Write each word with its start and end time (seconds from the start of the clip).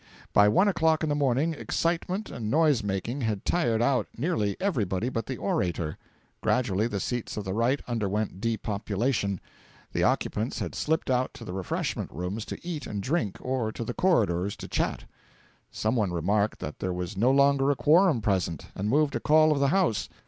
By 0.33 0.47
one 0.47 0.67
o'clock 0.67 1.03
in 1.03 1.09
the 1.09 1.13
morning, 1.13 1.53
excitement 1.53 2.31
and 2.31 2.49
noise 2.49 2.81
making 2.81 3.21
had 3.21 3.45
tired 3.45 3.83
out 3.83 4.07
nearly 4.17 4.57
everybody 4.59 5.09
but 5.09 5.27
the 5.27 5.37
orator. 5.37 5.99
Gradually 6.41 6.87
the 6.87 6.99
seats 6.99 7.37
of 7.37 7.43
the 7.45 7.53
Right 7.53 7.83
underwent 7.87 8.41
depopulation; 8.41 9.39
the 9.93 10.01
occupants 10.01 10.57
had 10.57 10.73
slipped 10.73 11.11
out 11.11 11.35
to 11.35 11.45
the 11.45 11.53
refreshment 11.53 12.09
rooms 12.11 12.45
to 12.45 12.57
eat 12.67 12.87
and 12.87 13.03
drink, 13.03 13.37
or 13.41 13.71
to 13.71 13.83
the 13.83 13.93
corridors 13.93 14.55
to 14.55 14.67
chat. 14.67 15.03
Some 15.69 15.95
one 15.95 16.11
remarked 16.11 16.57
that 16.61 16.79
there 16.79 16.93
was 16.93 17.15
no 17.15 17.29
longer 17.29 17.69
a 17.69 17.75
quorum 17.75 18.21
present, 18.21 18.69
and 18.73 18.89
moved 18.89 19.15
a 19.15 19.19
call 19.19 19.51
of 19.51 19.59
the 19.59 19.67
House. 19.67 20.09